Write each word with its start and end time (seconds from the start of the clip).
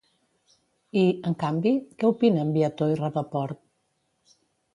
I, 1.01 1.03
en 1.31 1.35
canvi, 1.43 1.73
què 1.99 2.09
opinen 2.15 2.55
Viateau 2.57 2.95
i 2.95 2.97
Rapaport? 3.03 4.41